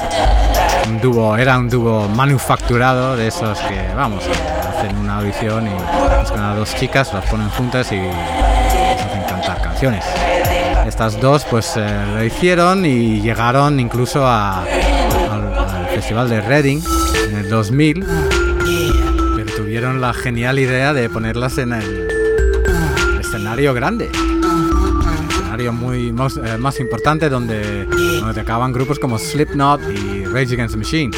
Un 0.89 1.01
dúo, 1.01 1.37
era 1.37 1.57
un 1.57 1.69
dúo 1.69 2.09
manufacturado 2.09 3.17
de 3.17 3.29
esos 3.29 3.59
que, 3.61 3.95
vamos, 3.95 4.25
hacen 4.69 4.97
una 4.97 5.19
audición 5.19 5.69
y 5.69 6.21
buscan 6.21 6.43
a 6.43 6.55
dos 6.55 6.75
chicas, 6.75 7.13
las 7.13 7.25
ponen 7.27 7.49
juntas 7.51 7.91
y 7.93 8.01
Estas 10.87 11.21
dos 11.21 11.45
pues 11.51 11.73
eh, 11.77 11.87
lo 12.15 12.25
hicieron 12.25 12.85
y 12.87 13.21
llegaron 13.21 13.79
incluso 13.81 14.27
a- 14.27 14.63
al, 14.63 15.55
al 15.69 15.87
festival 15.89 16.29
de 16.31 16.41
Reading 16.41 16.81
en 17.29 17.37
el 17.37 17.51
2000, 17.51 18.05
pero 19.37 19.57
tuvieron 19.57 20.01
la 20.01 20.13
genial 20.15 20.59
idea 20.59 20.93
de 20.93 21.11
ponerlas 21.11 21.59
en 21.59 21.73
el 21.73 22.09
escenario 23.21 23.75
grande. 23.75 24.11
Escenario 25.31 25.73
muy 25.73 26.13
más, 26.13 26.37
eh, 26.37 26.57
más 26.59 26.79
importante 26.81 27.29
donde, 27.29 27.87
tocaban 28.35 28.73
grupos 28.73 28.99
como 28.99 29.19
Slipknot 29.19 29.81
y 29.91 30.25
Rage 30.27 30.55
Against 30.55 30.75
the 30.75 30.79
Machine. 30.79 31.11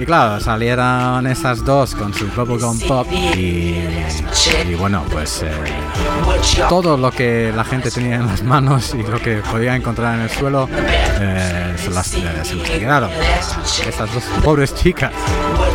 Y 0.00 0.04
claro, 0.06 0.40
salieron 0.40 1.26
esas 1.26 1.64
dos 1.64 1.94
con 1.94 2.14
su 2.14 2.26
Bubblegum 2.28 2.78
Pop 2.80 3.06
y, 3.36 3.74
y 4.68 4.74
bueno, 4.74 5.04
pues 5.10 5.42
eh, 5.42 5.50
todo 6.68 6.96
lo 6.96 7.10
que 7.10 7.52
la 7.54 7.64
gente 7.64 7.90
tenía 7.90 8.16
en 8.16 8.26
las 8.26 8.42
manos 8.42 8.94
y 8.94 9.02
lo 9.02 9.20
que 9.20 9.36
podía 9.36 9.74
encontrar 9.74 10.14
en 10.14 10.22
el 10.22 10.30
suelo 10.30 10.68
eh, 11.20 11.74
se, 11.76 11.90
las, 11.90 12.14
eh, 12.14 12.22
se 12.42 12.54
los 12.54 12.70
tiraron. 12.70 13.10
Estas 13.86 14.14
dos 14.14 14.24
pobres 14.42 14.74
chicas 14.74 15.12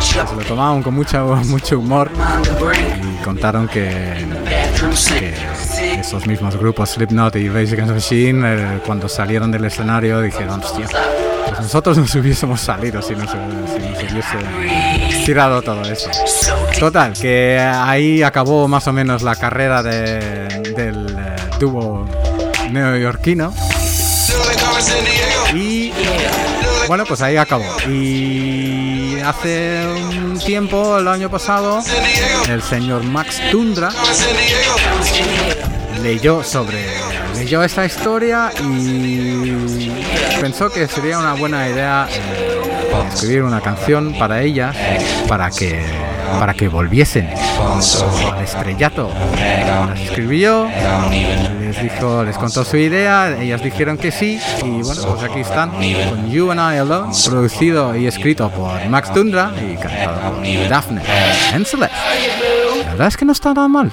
se 0.00 0.34
lo 0.34 0.42
tomaban 0.42 0.82
con 0.82 0.94
mucha, 0.94 1.22
mucho 1.22 1.78
humor 1.78 2.10
y 3.02 3.24
contaron 3.24 3.68
que, 3.68 4.26
que 5.18 5.34
esos 6.00 6.26
mismos 6.26 6.56
grupos, 6.56 6.90
Slipknot 6.90 7.36
y 7.36 7.48
the 7.48 7.86
Machine, 7.86 8.42
eh, 8.44 8.80
cuando 8.84 9.08
salieron 9.08 9.50
del 9.50 9.64
escenario 9.64 10.20
dijeron, 10.20 10.60
hostia, 10.60 10.88
pues 11.46 11.60
nosotros 11.60 11.98
nos 11.98 12.14
hubiésemos 12.14 12.60
salido 12.60 13.00
si 13.02 13.14
nos, 13.14 13.30
si 13.30 13.36
nos 13.36 14.12
hubiese 14.12 15.05
tirado 15.26 15.60
todo 15.60 15.82
eso. 15.82 16.08
Total, 16.78 17.12
que 17.12 17.58
ahí 17.58 18.22
acabó 18.22 18.68
más 18.68 18.86
o 18.86 18.92
menos 18.92 19.22
la 19.22 19.34
carrera 19.34 19.82
de- 19.82 20.46
del 20.76 21.08
eh, 21.18 21.36
dúo 21.58 22.06
neoyorquino 22.70 23.52
y 25.52 25.92
bueno, 26.86 27.04
pues 27.06 27.20
ahí 27.22 27.36
acabó. 27.36 27.64
Y 27.88 29.18
hace 29.24 29.84
un 30.16 30.38
tiempo, 30.38 30.98
el 30.98 31.08
año 31.08 31.28
pasado, 31.28 31.82
el 32.48 32.62
señor 32.62 33.02
Max 33.02 33.40
Tundra 33.50 33.90
leyó 36.02 36.44
sobre 36.44 36.86
leyó 37.36 37.62
esta 37.64 37.84
historia 37.84 38.50
y 38.62 39.90
pensó 40.40 40.70
que 40.70 40.86
sería 40.86 41.18
una 41.18 41.34
buena 41.34 41.68
idea 41.68 42.08
eh, 42.10 42.60
escribir 43.12 43.42
una 43.42 43.60
canción 43.60 44.14
para 44.18 44.42
ella 44.42 44.72
para 45.28 45.50
que 45.50 45.84
para 46.38 46.54
que 46.54 46.68
volviesen 46.68 47.28
al 47.28 48.42
estrellato. 48.42 49.10
Las 49.36 50.00
escribió, 50.00 50.68
les 51.60 51.80
dijo, 51.80 52.24
les 52.24 52.36
contó 52.36 52.64
su 52.64 52.76
idea, 52.76 53.36
ellas 53.40 53.62
dijeron 53.62 53.96
que 53.96 54.10
sí 54.10 54.40
y 54.64 54.82
bueno, 54.82 55.02
pues 55.02 55.22
aquí 55.22 55.40
están 55.40 55.70
con 55.70 56.30
You 56.30 56.50
and 56.50 56.60
I 56.60 56.78
Alone, 56.78 57.12
producido 57.26 57.96
y 57.96 58.06
escrito 58.06 58.50
por 58.50 58.84
Max 58.88 59.12
Tundra 59.12 59.52
y 59.60 59.76
cantado 59.76 60.32
por 60.32 60.68
Daphne 60.68 61.02
Celeste. 61.64 61.96
La 62.84 62.90
verdad 62.92 63.08
es 63.08 63.16
que 63.16 63.24
no 63.24 63.32
está 63.32 63.54
nada 63.54 63.68
mal. 63.68 63.92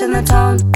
In 0.00 0.12
the 0.12 0.22
tone. 0.22 0.73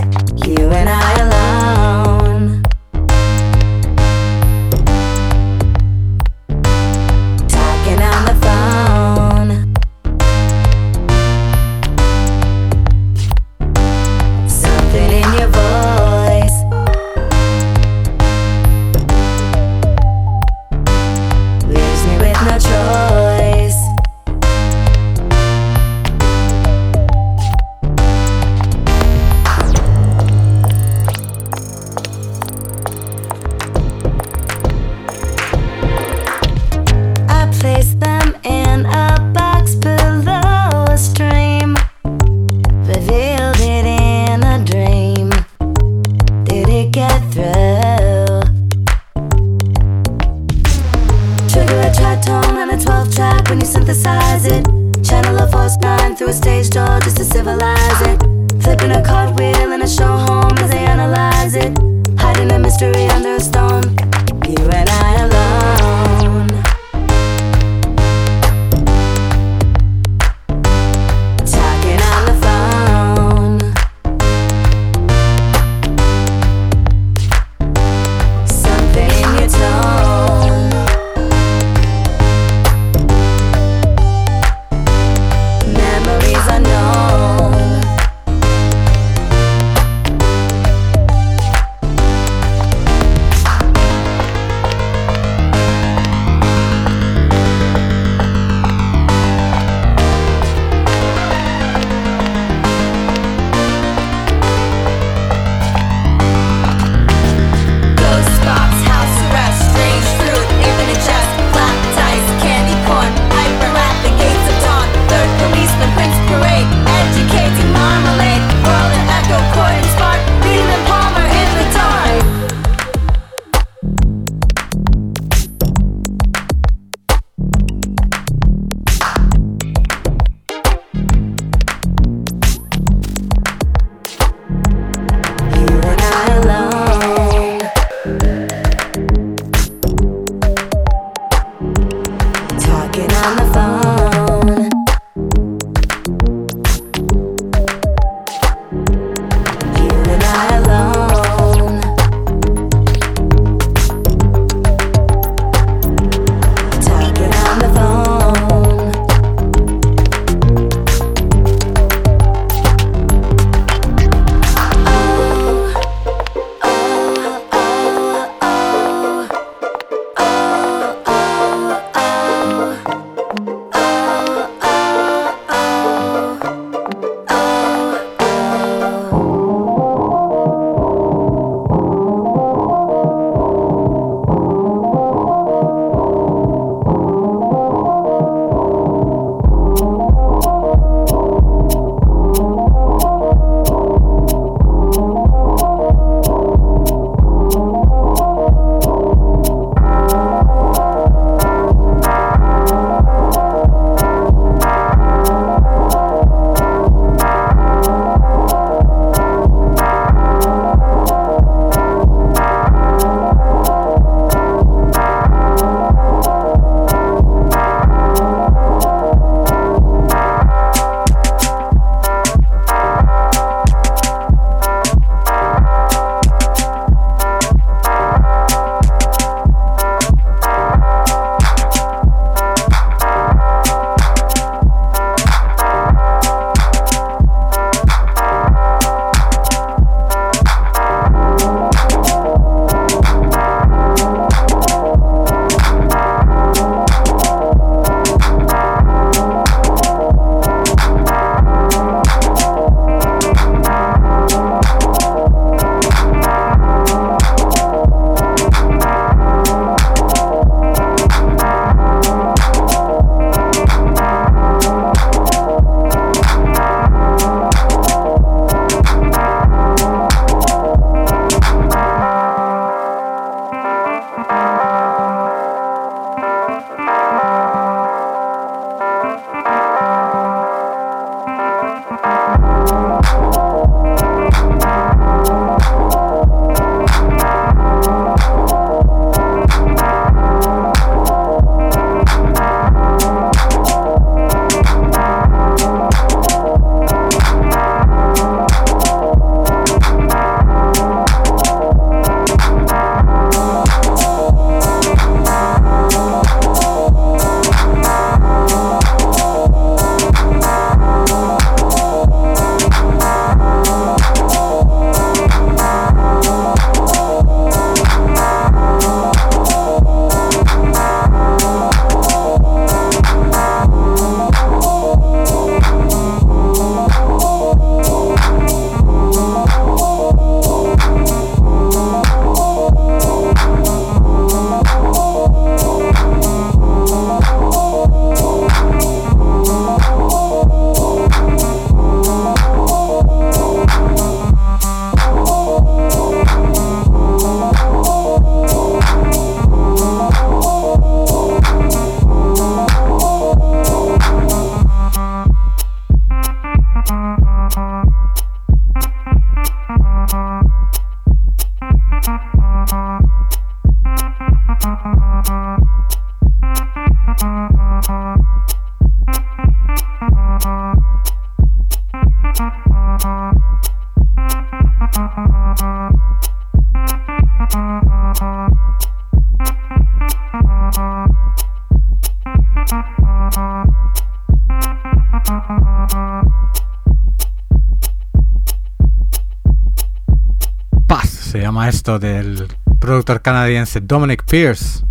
Del 391.96 392.46
productor 392.78 393.22
canadiense 393.22 393.80
Dominic 393.80 394.22
Pierce. 394.24 394.84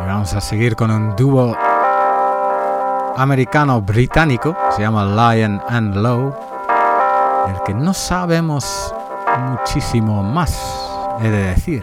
Y 0.00 0.06
vamos 0.06 0.32
a 0.32 0.40
seguir 0.40 0.76
con 0.76 0.92
un 0.92 1.16
dúo 1.16 1.56
americano-británico, 3.16 4.56
se 4.76 4.82
llama 4.82 5.34
Lion 5.34 5.60
and 5.68 5.96
Low, 5.96 6.32
el 7.48 7.62
que 7.64 7.74
no 7.74 7.92
sabemos 7.92 8.94
muchísimo 9.48 10.22
más, 10.22 10.56
he 11.20 11.28
de 11.28 11.42
decir. 11.46 11.82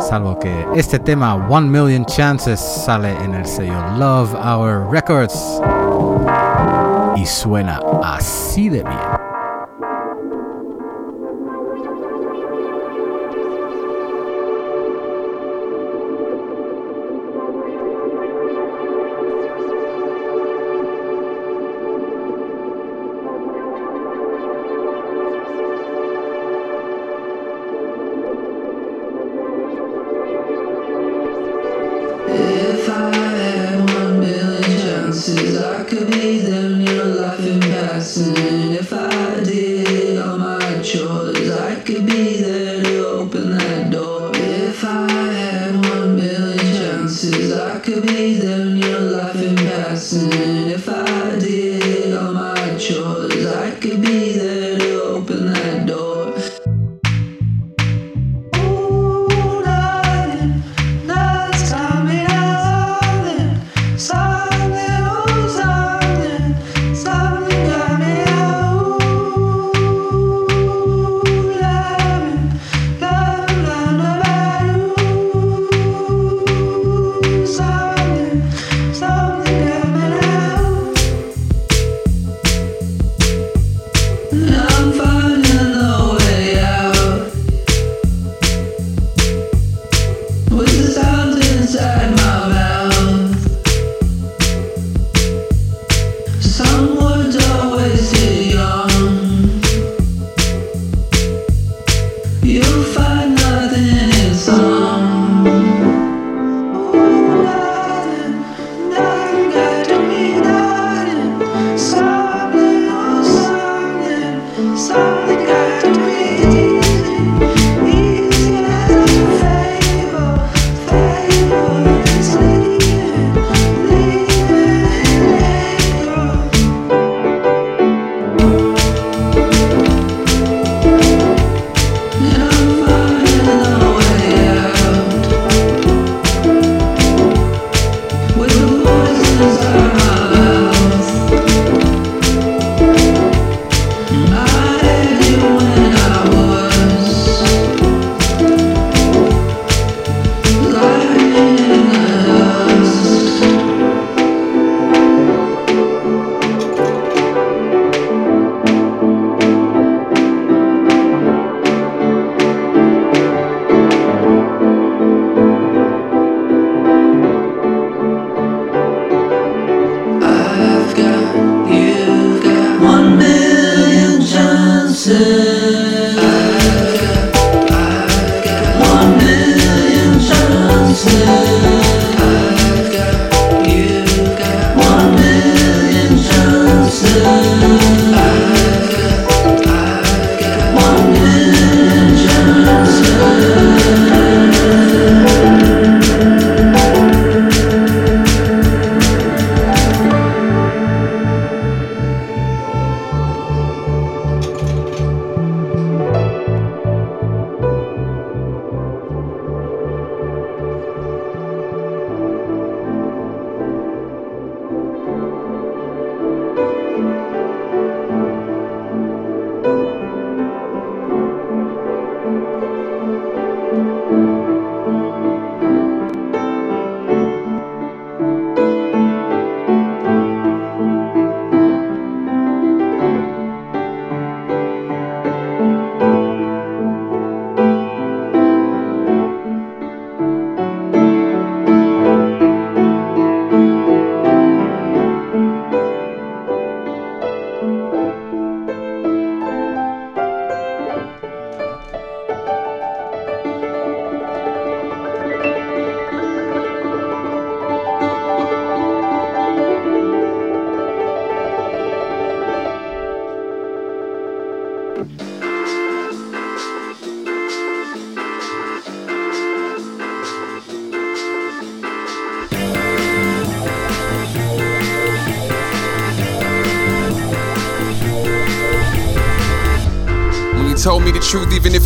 Salvo 0.00 0.38
que 0.38 0.66
este 0.74 0.98
tema, 0.98 1.34
One 1.34 1.68
Million 1.68 2.04
Chances, 2.06 2.60
sale 2.60 3.14
en 3.24 3.34
el 3.34 3.46
sello 3.46 3.74
Love 3.98 4.34
Our 4.34 4.90
Records 4.90 5.60
y 7.16 7.26
suena 7.26 7.80
así 8.02 8.68
de 8.68 8.82
bien. 8.82 9.07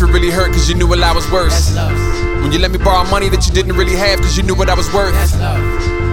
It 0.03 0.11
really 0.11 0.31
hurt, 0.31 0.51
cause 0.51 0.69
you 0.69 0.75
knew 0.75 0.87
what 0.87 1.01
I 1.01 1.13
was 1.13 1.29
worth. 1.31 1.53
When 2.41 2.51
you 2.51 2.59
let 2.59 2.71
me 2.71 2.77
borrow 2.77 3.07
money 3.09 3.29
that 3.29 3.47
you 3.47 3.53
didn't 3.53 3.75
really 3.75 3.95
have, 3.95 4.19
cause 4.19 4.35
you 4.37 4.43
knew 4.43 4.55
what 4.55 4.69
I 4.69 4.75
was 4.75 4.91
worth. 4.93 5.15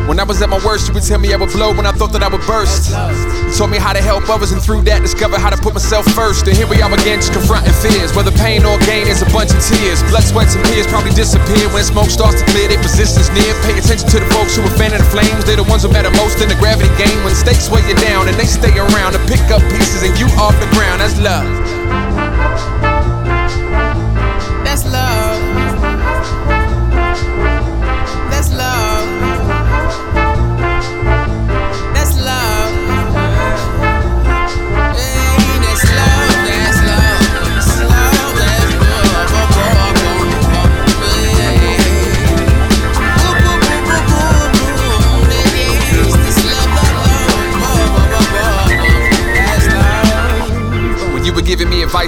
When 0.09 0.19
I 0.19 0.27
was 0.27 0.43
at 0.43 0.51
my 0.51 0.59
worst, 0.67 0.89
you 0.89 0.95
would 0.95 1.07
tell 1.07 1.23
me 1.23 1.31
I 1.31 1.39
would 1.39 1.55
blow 1.55 1.71
when 1.71 1.87
I 1.87 1.95
thought 1.95 2.11
that 2.19 2.23
I 2.23 2.27
would 2.27 2.43
burst. 2.43 2.91
You 2.91 3.55
told 3.55 3.71
me 3.71 3.79
how 3.79 3.95
to 3.95 4.03
help 4.03 4.27
others, 4.27 4.51
and 4.51 4.59
through 4.59 4.83
that, 4.91 5.07
discover 5.07 5.39
how 5.39 5.55
to 5.55 5.59
put 5.63 5.71
myself 5.71 6.03
first. 6.19 6.51
And 6.51 6.57
here 6.57 6.67
we 6.67 6.83
are 6.83 6.91
again, 6.91 7.23
just 7.23 7.31
confronting 7.31 7.75
fears. 7.79 8.11
Whether 8.11 8.35
pain 8.35 8.67
or 8.67 8.75
gain 8.91 9.07
is 9.07 9.23
a 9.23 9.31
bunch 9.31 9.55
of 9.55 9.63
tears. 9.63 10.03
Blood, 10.11 10.27
sweat, 10.27 10.51
and 10.51 10.67
tears 10.67 10.91
probably 10.91 11.15
disappear 11.15 11.63
when 11.71 11.87
smoke 11.87 12.11
starts 12.11 12.43
to 12.43 12.47
clear. 12.51 12.67
Their 12.67 12.83
resistance 12.83 13.31
near. 13.31 13.55
Pay 13.63 13.79
attention 13.79 14.11
to 14.11 14.19
the 14.19 14.27
folks 14.35 14.59
who 14.59 14.67
are 14.67 14.75
fanning 14.75 14.99
the 14.99 15.11
flames. 15.15 15.47
They're 15.47 15.61
the 15.61 15.69
ones 15.71 15.87
who 15.87 15.95
matter 15.95 16.11
most 16.19 16.43
in 16.43 16.51
the 16.51 16.59
gravity 16.59 16.91
game. 16.99 17.23
When 17.23 17.35
stakes 17.39 17.71
weigh 17.71 17.87
you 17.87 17.95
down, 18.03 18.27
and 18.27 18.35
they 18.35 18.51
stay 18.51 18.75
around 18.75 19.15
to 19.15 19.23
pick 19.31 19.47
up 19.55 19.63
pieces, 19.71 20.03
and 20.03 20.15
you 20.19 20.27
off 20.43 20.59
the 20.59 20.67
ground. 20.75 21.03
That's 21.03 21.19
love. 21.23 22.70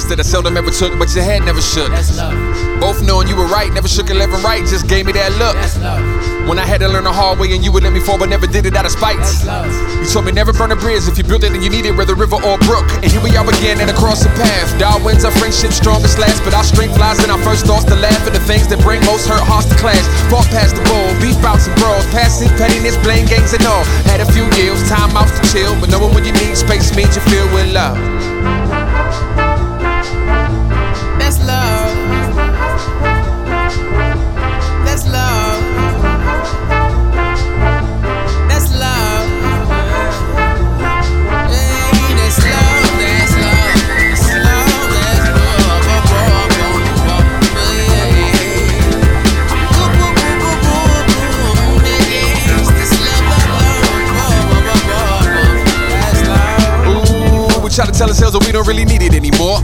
That 0.01 0.17
I 0.17 0.25
seldom 0.25 0.57
ever 0.57 0.73
took, 0.73 0.97
but 0.97 1.13
your 1.13 1.21
head 1.21 1.45
never 1.45 1.61
shook. 1.61 1.93
Both 2.81 3.05
knowing 3.05 3.29
you 3.29 3.37
were 3.37 3.45
right, 3.45 3.69
never 3.77 3.89
shook 3.89 4.09
a 4.09 4.15
left 4.17 4.33
right, 4.41 4.65
just 4.65 4.89
gave 4.89 5.05
me 5.05 5.13
that 5.13 5.37
look. 5.37 5.53
When 6.49 6.57
I 6.59 6.65
had 6.65 6.81
to 6.81 6.89
learn 6.89 7.05
the 7.05 7.13
hard 7.13 7.39
way 7.39 7.53
and 7.53 7.61
you 7.61 7.71
would 7.77 7.85
let 7.85 7.93
me 7.93 8.01
fall, 8.01 8.17
but 8.17 8.33
never 8.33 8.49
did 8.49 8.65
it 8.65 8.73
out 8.73 8.89
of 8.89 8.93
spite. 8.97 9.21
You 10.01 10.09
told 10.09 10.25
me 10.25 10.33
never 10.33 10.53
burn 10.57 10.73
a 10.73 10.81
bridge 10.81 11.05
if 11.13 11.21
you 11.21 11.25
build 11.29 11.45
it 11.45 11.53
and 11.53 11.63
you 11.63 11.69
need 11.69 11.85
it, 11.85 11.93
whether 11.93 12.17
river 12.17 12.41
or 12.41 12.57
brook. 12.65 12.89
And 13.05 13.13
here 13.13 13.21
we 13.21 13.37
are 13.37 13.45
again 13.45 13.85
and 13.85 13.93
across 13.93 14.25
the 14.25 14.33
path. 14.41 14.73
Darwin's 14.81 15.29
our 15.29 15.35
friendship 15.37 15.77
strongest 15.77 16.17
last, 16.17 16.41
but 16.41 16.57
our 16.57 16.65
strength 16.65 16.97
lies 16.97 17.21
in 17.21 17.29
our 17.29 17.43
first 17.45 17.69
thoughts 17.69 17.85
to 17.93 17.95
laugh 17.95 18.25
at 18.25 18.33
the 18.33 18.41
things 18.49 18.73
that 18.73 18.81
bring 18.81 19.05
most 19.05 19.29
hurt 19.29 19.45
hearts 19.45 19.69
to 19.69 19.77
clash. 19.77 20.03
Fought 20.33 20.49
past 20.49 20.73
the 20.73 20.83
bowl, 20.89 21.05
beef 21.21 21.37
bouts 21.45 21.69
and 21.69 21.77
brawls, 21.77 22.09
passing 22.17 22.49
pettiness, 22.57 22.97
blame 23.05 23.29
games 23.29 23.53
and 23.53 23.63
all. 23.69 23.85
Had 24.09 24.25
a 24.25 24.29
few 24.33 24.49
years, 24.57 24.81
time 24.89 25.13
outs 25.13 25.37
to 25.37 25.43
chill, 25.53 25.77
but 25.85 25.93
knowing 25.93 26.17
when 26.17 26.25
you 26.25 26.33
need 26.33 26.57
space 26.57 26.97
means 26.97 27.13
you 27.13 27.23
feel 27.29 27.45
with 27.53 27.69
love. 27.77 28.32
Try 57.73 57.87
to 57.89 57.93
tell 57.93 58.09
ourselves 58.09 58.37
that 58.37 58.45
we 58.45 58.53
don't 58.53 58.69
really 58.69 58.85
need 58.85 59.01
it 59.01 59.17
anymore. 59.17 59.57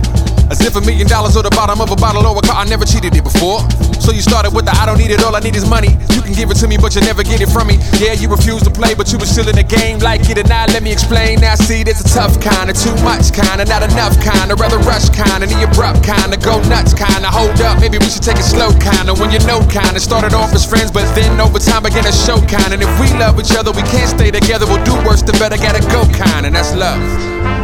As 0.49 0.65
if 0.65 0.73
a 0.77 0.81
million 0.81 1.05
dollars 1.05 1.37
or 1.37 1.45
the 1.45 1.53
bottom 1.53 1.85
of 1.85 1.93
a 1.93 1.97
bottle 2.01 2.25
or 2.25 2.33
a 2.33 2.41
car, 2.41 2.57
I 2.57 2.65
never 2.65 2.89
cheated 2.89 3.13
it 3.13 3.21
before. 3.21 3.61
So 4.01 4.17
you 4.17 4.25
started 4.25 4.57
with 4.57 4.65
the 4.65 4.73
I 4.73 4.89
don't 4.89 4.97
need 4.97 5.13
it, 5.13 5.21
all 5.21 5.37
I 5.37 5.45
need 5.45 5.53
is 5.53 5.69
money. 5.69 5.93
You 6.17 6.25
can 6.25 6.33
give 6.33 6.49
it 6.49 6.57
to 6.65 6.67
me, 6.73 6.81
but 6.81 6.97
you 6.97 7.05
never 7.05 7.21
get 7.21 7.45
it 7.45 7.53
from 7.53 7.69
me. 7.69 7.77
Yeah, 8.01 8.17
you 8.17 8.33
refuse 8.33 8.65
to 8.65 8.73
play, 8.73 8.97
but 8.97 9.13
you 9.13 9.21
were 9.21 9.29
still 9.29 9.45
in 9.45 9.61
the 9.61 9.67
game. 9.69 10.01
Like 10.01 10.25
it 10.25 10.41
or 10.41 10.49
not, 10.49 10.73
let 10.73 10.81
me 10.81 10.89
explain. 10.89 11.45
Now 11.45 11.53
see, 11.53 11.85
there's 11.85 12.01
a 12.01 12.09
tough 12.09 12.41
kind, 12.41 12.73
of 12.73 12.81
too 12.81 12.97
much 13.05 13.29
kind, 13.37 13.61
of 13.61 13.69
not 13.69 13.85
enough 13.85 14.17
kind, 14.25 14.49
of 14.49 14.57
rather 14.57 14.81
rush 14.89 15.13
kind, 15.13 15.45
of 15.45 15.53
the 15.53 15.69
abrupt 15.69 16.01
kind, 16.01 16.33
of 16.33 16.41
go 16.41 16.65
nuts 16.65 16.97
kind, 16.97 17.29
of 17.29 17.29
hold 17.29 17.61
up, 17.61 17.77
maybe 17.77 18.01
we 18.01 18.09
should 18.09 18.25
take 18.25 18.41
it 18.41 18.49
slow 18.49 18.73
kind, 18.81 19.13
of 19.13 19.21
when 19.21 19.29
you 19.29 19.45
know 19.45 19.61
kind, 19.69 19.93
of 19.93 20.01
started 20.01 20.33
off 20.33 20.57
as 20.57 20.65
friends, 20.65 20.89
but 20.89 21.05
then 21.13 21.37
over 21.45 21.61
time 21.61 21.85
began 21.85 22.09
to 22.09 22.15
show 22.17 22.41
kind. 22.49 22.73
And 22.73 22.81
if 22.81 22.89
we 22.97 23.13
love 23.21 23.37
each 23.37 23.53
other, 23.53 23.69
we 23.69 23.85
can't 23.93 24.09
stay 24.09 24.33
together, 24.33 24.65
we'll 24.65 24.81
do 24.89 24.97
worse 25.05 25.21
than 25.21 25.37
better, 25.37 25.61
gotta 25.61 25.85
go 25.93 26.09
kind, 26.17 26.49
and 26.49 26.57
that's 26.57 26.73
love. 26.73 27.58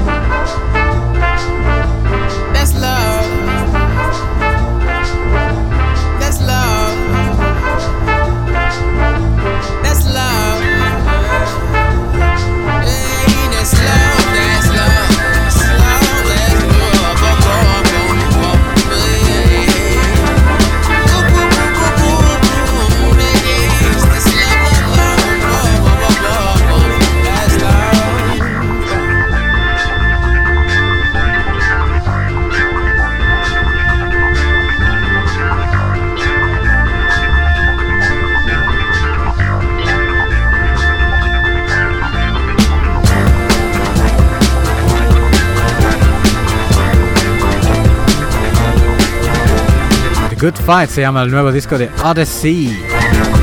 Good 50.45 50.57
Fight 50.57 50.91
se 50.91 51.01
llama 51.01 51.23
el 51.23 51.31
nuevo 51.31 51.51
disco 51.51 51.79
de 51.79 51.89
Odyssey. 52.05 52.79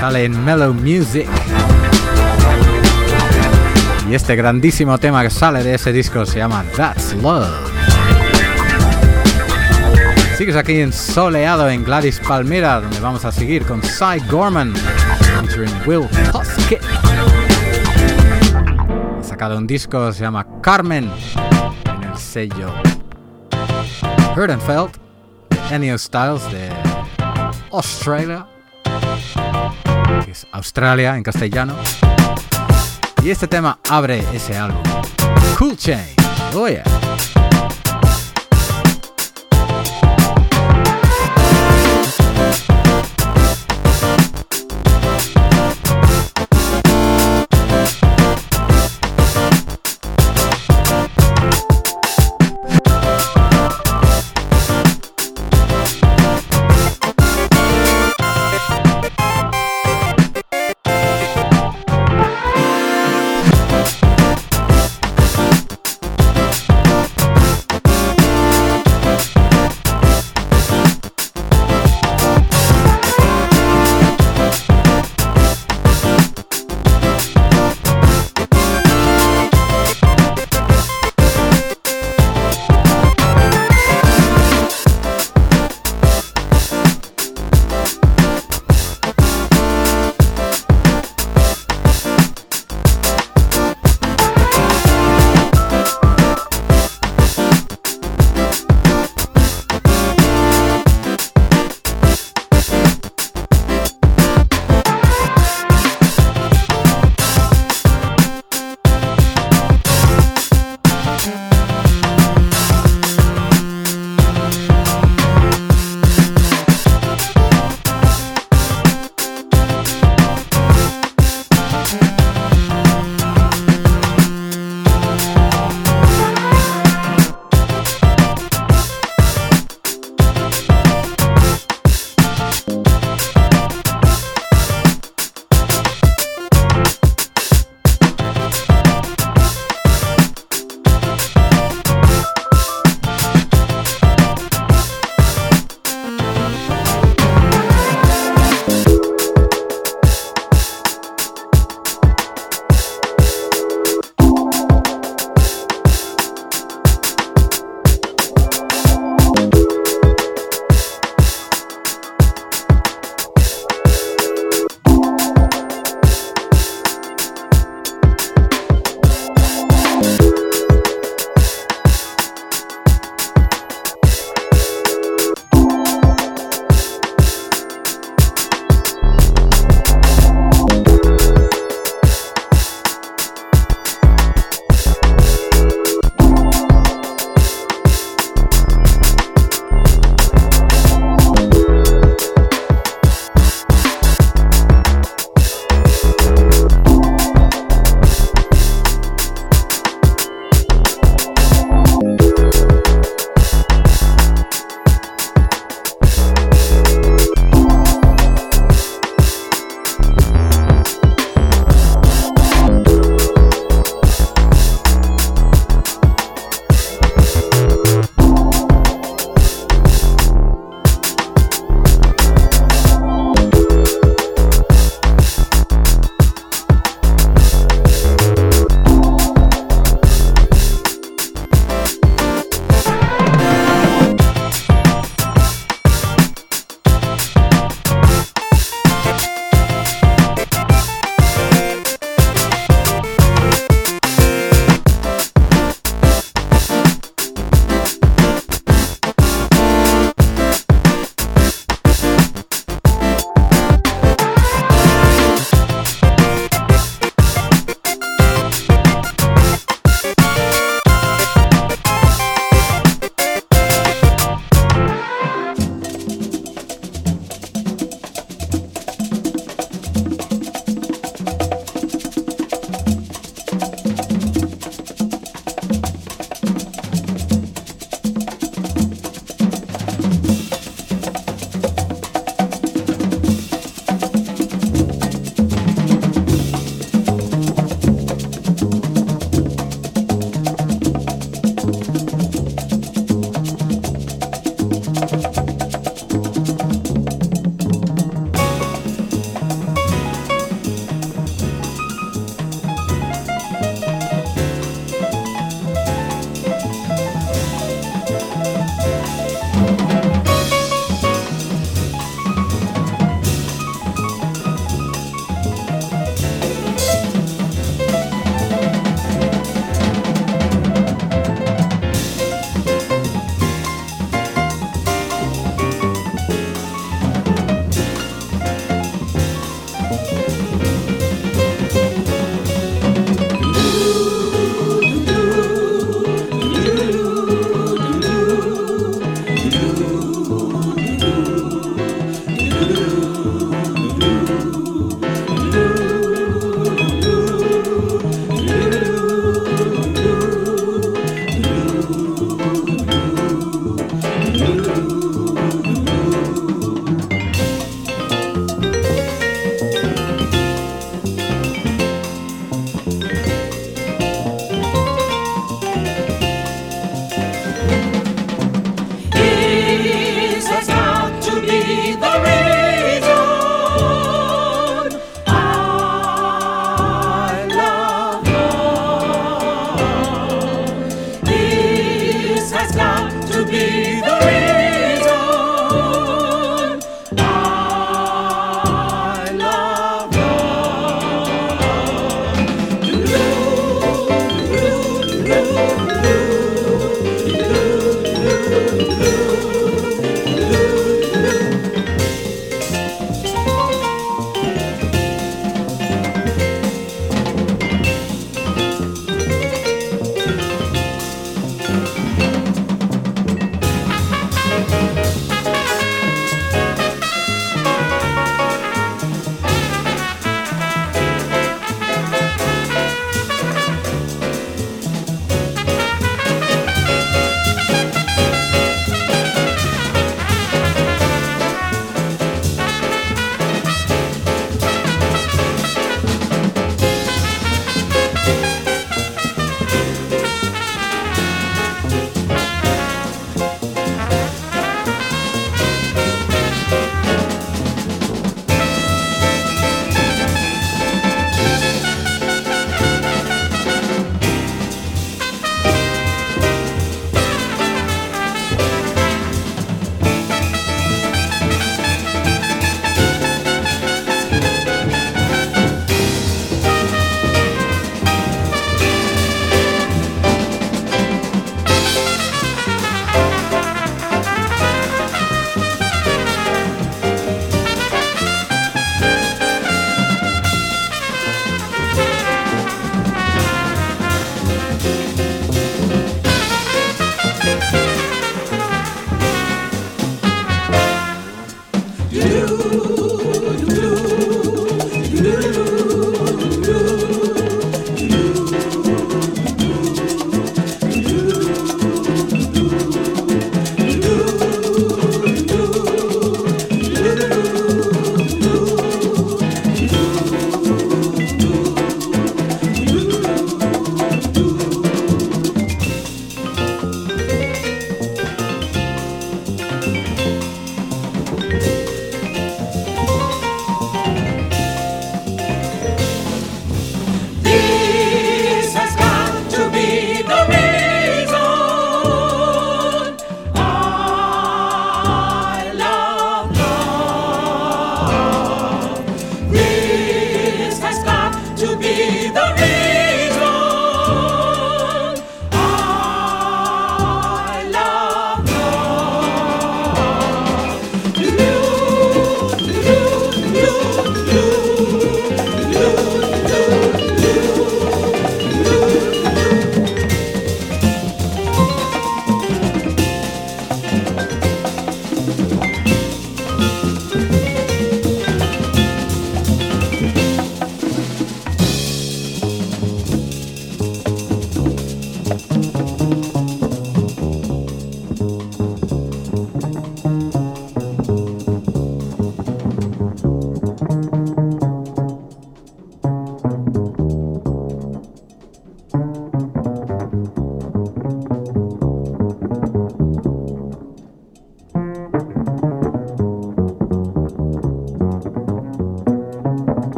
Sale 0.00 0.24
en 0.24 0.44
Mellow 0.46 0.72
Music. 0.72 1.28
Y 4.08 4.14
este 4.14 4.34
grandísimo 4.34 4.96
tema 4.96 5.22
que 5.22 5.28
sale 5.28 5.62
de 5.62 5.74
ese 5.74 5.92
disco 5.92 6.24
se 6.24 6.38
llama 6.38 6.64
That's 6.74 7.12
Love. 7.20 7.50
Sigues 10.38 10.56
aquí 10.56 10.80
en 10.80 10.90
Soleado 10.90 11.68
en 11.68 11.84
Gladys 11.84 12.18
Palmera, 12.26 12.80
donde 12.80 12.98
vamos 13.00 13.26
a 13.26 13.30
seguir 13.30 13.66
con 13.66 13.82
Cy 13.82 14.18
Gorman, 14.30 14.72
featuring 14.74 15.74
Will 15.84 16.08
Hoskett. 16.32 16.82
Ha 19.20 19.22
sacado 19.22 19.58
un 19.58 19.66
disco 19.66 20.10
se 20.14 20.22
llama 20.22 20.46
Carmen 20.62 21.10
en 21.84 22.04
el 22.10 22.16
sello 22.16 22.72
Herdenfeld. 24.34 24.92
Ennio 25.70 25.98
Styles 25.98 26.48
de 26.52 26.70
Australia, 27.76 28.46
es 30.26 30.46
Australia 30.50 31.14
en 31.14 31.22
castellano. 31.22 31.76
Y 33.22 33.28
este 33.28 33.46
tema 33.46 33.78
abre 33.90 34.24
ese 34.32 34.56
álbum. 34.56 34.82
Cool 35.58 35.76
Chain. 35.76 36.14
Oh 36.54 36.66
yeah. 36.68 37.15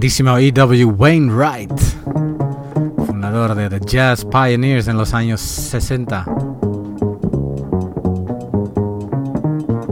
Grandísimo 0.00 0.38
E.W. 0.38 0.84
Wainwright, 0.96 1.78
fundador 3.06 3.54
de 3.54 3.68
The 3.68 3.80
Jazz 3.84 4.24
Pioneers 4.24 4.88
en 4.88 4.96
los 4.96 5.12
años 5.12 5.42
60. 5.42 6.24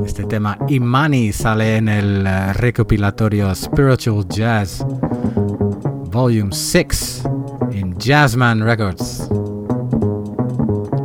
Este 0.06 0.24
tema 0.24 0.56
Imani 0.68 1.30
sale 1.30 1.76
en 1.76 1.90
el 1.90 2.26
eh, 2.26 2.54
recopilatorio 2.54 3.54
Spiritual 3.54 4.26
Jazz 4.30 4.82
Volume 6.10 6.54
6 6.54 7.24
en 7.72 7.98
Jazzman 7.98 8.62
Records. 8.62 9.28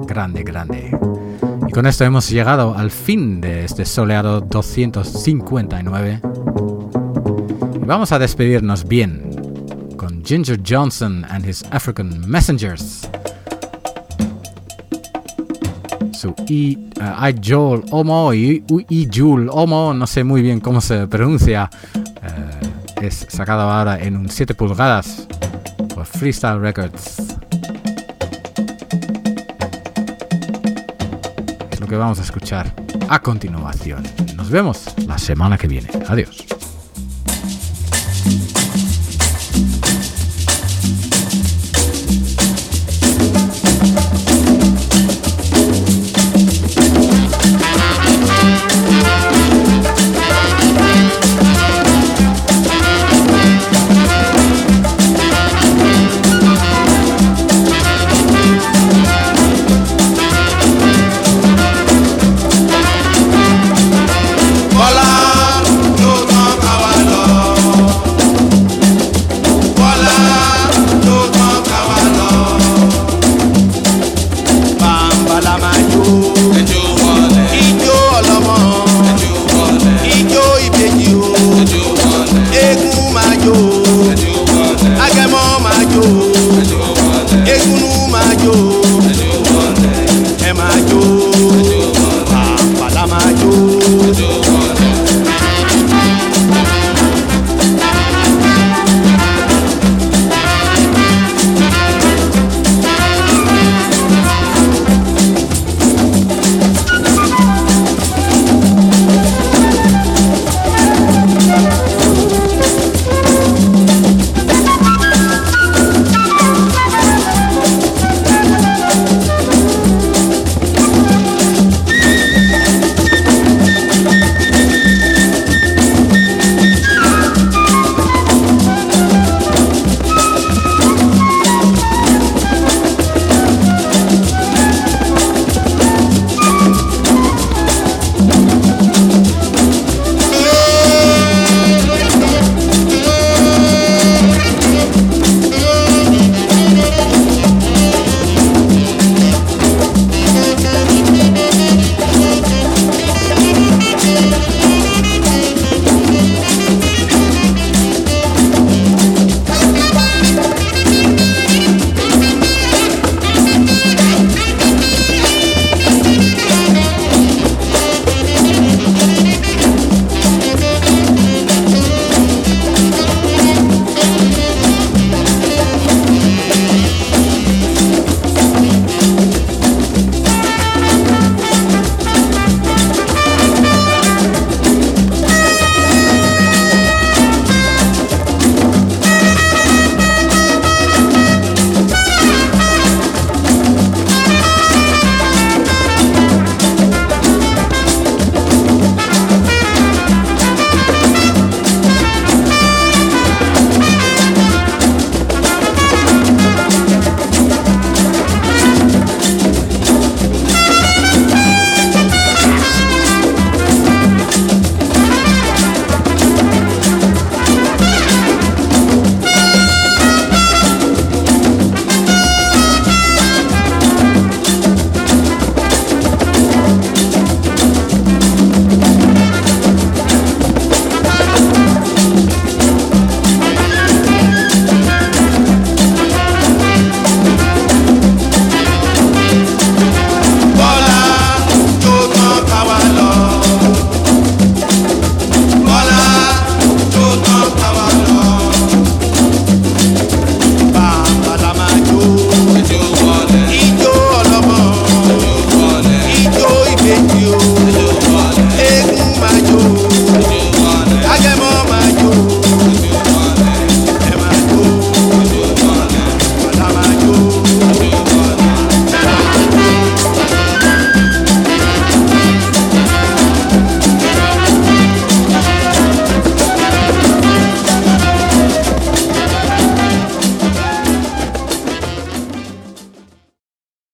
Grande, 0.08 0.43
grande. 0.43 0.97
Y 1.68 1.72
con 1.74 1.88
esto 1.88 2.06
hemos 2.06 2.30
llegado 2.30 2.74
al 2.74 2.89
fin 2.89 3.41
de 3.41 3.66
este 3.66 3.84
soleado 3.84 4.39
259. 4.39 6.33
Vamos 7.86 8.14
a 8.14 8.20
despedirnos 8.20 8.88
bien 8.88 9.30
con 9.98 10.24
Ginger 10.24 10.58
Johnson 10.66 11.26
and 11.30 11.46
his 11.46 11.66
African 11.72 12.30
Messengers. 12.30 13.10
Su 16.14 16.34
I, 16.48 16.78
uh, 17.02 17.32
Joel 17.44 17.84
Omo 17.92 18.34
y 18.34 18.64
I 18.90 19.10
Jul 19.14 19.50
Omo, 19.52 19.94
no 19.94 20.08
sé 20.08 20.24
muy 20.24 20.42
bien 20.42 20.62
cómo 20.62 20.80
se 20.80 21.08
pronuncia. 21.08 21.70
Uh, 21.96 23.04
es 23.04 23.26
sacado 23.28 23.70
ahora 23.70 24.02
en 24.02 24.16
un 24.16 24.30
7 24.30 24.56
pulgadas 24.56 25.28
por 25.94 26.06
Freestyle 26.06 26.62
Records. 26.62 27.18
Es 31.70 31.80
lo 31.82 31.88
que 31.88 31.98
vamos 31.98 32.20
a 32.20 32.22
escuchar 32.22 32.74
a 33.10 33.20
continuación. 33.20 34.04
Nos 34.38 34.50
vemos 34.50 34.86
la 35.06 35.18
semana 35.18 35.58
que 35.58 35.68
viene. 35.68 35.90
Adiós. 36.08 36.43